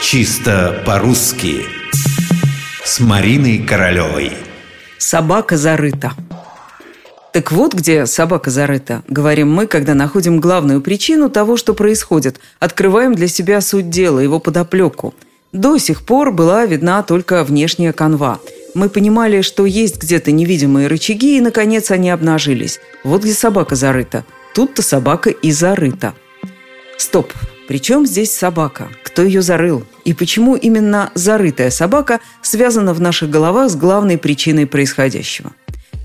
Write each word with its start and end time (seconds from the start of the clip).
Чисто 0.00 0.82
по-русски 0.86 1.66
С 2.84 3.00
Мариной 3.00 3.58
Королевой 3.58 4.32
Собака 4.96 5.56
зарыта 5.56 6.12
так 7.32 7.52
вот 7.52 7.74
где 7.74 8.06
собака 8.06 8.50
зарыта, 8.50 9.04
говорим 9.06 9.52
мы, 9.52 9.66
когда 9.66 9.94
находим 9.94 10.40
главную 10.40 10.80
причину 10.80 11.28
того, 11.28 11.56
что 11.56 11.74
происходит, 11.74 12.40
открываем 12.58 13.14
для 13.14 13.28
себя 13.28 13.60
суть 13.60 13.90
дела, 13.90 14.18
его 14.18 14.40
подоплеку. 14.40 15.14
До 15.52 15.78
сих 15.78 16.02
пор 16.04 16.32
была 16.32 16.64
видна 16.64 17.02
только 17.02 17.44
внешняя 17.44 17.92
канва. 17.92 18.40
Мы 18.74 18.88
понимали, 18.88 19.42
что 19.42 19.66
есть 19.66 20.02
где-то 20.02 20.32
невидимые 20.32 20.88
рычаги, 20.88 21.36
и, 21.36 21.40
наконец, 21.40 21.90
они 21.90 22.10
обнажились. 22.10 22.80
Вот 23.04 23.22
где 23.22 23.34
собака 23.34 23.76
зарыта. 23.76 24.24
Тут-то 24.54 24.82
собака 24.82 25.30
и 25.30 25.52
зарыта. 25.52 26.14
Стоп. 26.96 27.32
Причем 27.68 28.06
здесь 28.06 28.32
собака? 28.32 28.88
Кто 29.18 29.24
ее 29.24 29.42
зарыл? 29.42 29.82
И 30.04 30.14
почему 30.14 30.54
именно 30.54 31.10
зарытая 31.16 31.70
собака 31.70 32.20
связана 32.40 32.94
в 32.94 33.00
наших 33.00 33.30
головах 33.30 33.68
с 33.68 33.74
главной 33.74 34.16
причиной 34.16 34.64
происходящего? 34.68 35.50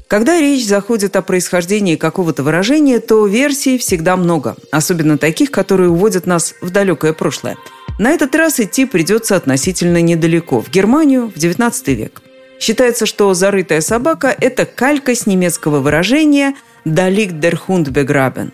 Когда 0.08 0.40
речь 0.40 0.66
заходит 0.66 1.16
о 1.16 1.22
происхождении 1.22 1.96
какого-то 1.96 2.42
выражения, 2.42 3.00
то 3.00 3.28
версий 3.28 3.78
всегда 3.78 4.18
много, 4.18 4.56
особенно 4.72 5.20
таких, 5.20 5.52
которые 5.52 5.92
уводят 5.92 6.26
нас 6.26 6.56
в 6.60 6.72
далекое 6.72 7.14
прошлое. 7.14 7.56
На 8.00 8.10
этот 8.10 8.34
раз 8.34 8.60
идти 8.60 8.86
придется 8.86 9.36
относительно 9.36 10.02
недалеко, 10.02 10.60
в 10.60 10.72
Германию, 10.72 11.30
в 11.30 11.38
XIX 11.38 11.94
век. 11.94 12.24
Считается, 12.60 13.06
что 13.06 13.32
«зарытая 13.36 13.82
собака»– 13.82 14.36
это 14.42 14.66
калька 14.66 15.14
с 15.14 15.28
немецкого 15.28 15.82
выражения 15.82 16.56
«Da 16.84 17.14
liegt 17.14 17.40
der 17.40 17.60
Hund 17.68 17.92
begraben». 17.92 18.54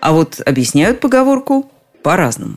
А 0.00 0.12
вот 0.14 0.40
объясняют 0.46 1.00
поговорку 1.00 1.70
по-разному. 2.02 2.56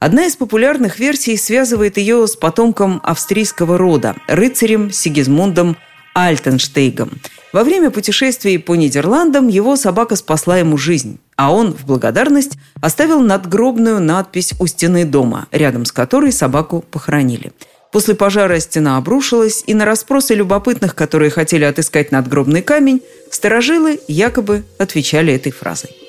Одна 0.00 0.24
из 0.24 0.34
популярных 0.34 0.98
версий 0.98 1.36
связывает 1.36 1.98
ее 1.98 2.26
с 2.26 2.34
потомком 2.34 3.02
австрийского 3.04 3.76
рода, 3.76 4.16
рыцарем 4.28 4.90
Сигизмундом 4.90 5.76
Альтенштейгом. 6.14 7.20
Во 7.52 7.64
время 7.64 7.90
путешествий 7.90 8.58
по 8.58 8.76
Нидерландам 8.76 9.48
его 9.48 9.76
собака 9.76 10.16
спасла 10.16 10.56
ему 10.56 10.78
жизнь, 10.78 11.18
а 11.36 11.52
он 11.52 11.74
в 11.74 11.84
благодарность 11.84 12.52
оставил 12.80 13.20
надгробную 13.20 14.00
надпись 14.00 14.54
у 14.58 14.66
стены 14.66 15.04
дома, 15.04 15.48
рядом 15.52 15.84
с 15.84 15.92
которой 15.92 16.32
собаку 16.32 16.82
похоронили. 16.90 17.52
После 17.92 18.14
пожара 18.14 18.58
стена 18.58 18.96
обрушилась, 18.96 19.62
и 19.66 19.74
на 19.74 19.84
расспросы 19.84 20.34
любопытных, 20.34 20.94
которые 20.94 21.30
хотели 21.30 21.64
отыскать 21.64 22.10
надгробный 22.10 22.62
камень, 22.62 23.02
сторожилы 23.30 24.00
якобы 24.08 24.64
отвечали 24.78 25.34
этой 25.34 25.52
фразой. 25.52 25.99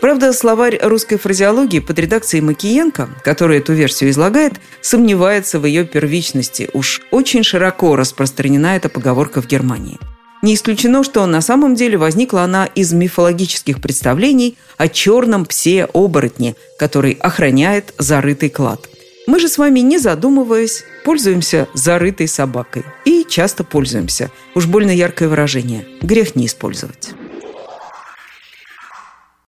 Правда, 0.00 0.32
словарь 0.32 0.78
русской 0.82 1.18
фразеологии 1.18 1.78
под 1.78 1.98
редакцией 1.98 2.42
Макиенко, 2.42 3.10
который 3.22 3.58
эту 3.58 3.74
версию 3.74 4.10
излагает, 4.10 4.54
сомневается 4.80 5.58
в 5.58 5.66
ее 5.66 5.84
первичности. 5.84 6.70
Уж 6.72 7.02
очень 7.10 7.42
широко 7.42 7.96
распространена 7.96 8.76
эта 8.76 8.88
поговорка 8.88 9.42
в 9.42 9.46
Германии. 9.46 9.98
Не 10.40 10.54
исключено, 10.54 11.04
что 11.04 11.26
на 11.26 11.42
самом 11.42 11.74
деле 11.74 11.98
возникла 11.98 12.42
она 12.42 12.64
из 12.64 12.94
мифологических 12.94 13.82
представлений 13.82 14.56
о 14.78 14.88
черном 14.88 15.44
псе-оборотне, 15.44 16.56
который 16.78 17.12
охраняет 17.12 17.92
зарытый 17.98 18.48
клад. 18.48 18.88
Мы 19.26 19.38
же 19.38 19.48
с 19.48 19.58
вами, 19.58 19.80
не 19.80 19.98
задумываясь, 19.98 20.82
пользуемся 21.04 21.68
зарытой 21.74 22.26
собакой. 22.26 22.84
И 23.04 23.26
часто 23.28 23.64
пользуемся. 23.64 24.30
Уж 24.54 24.64
больно 24.64 24.90
яркое 24.90 25.28
выражение. 25.28 25.86
Грех 26.00 26.36
не 26.36 26.46
использовать. 26.46 27.10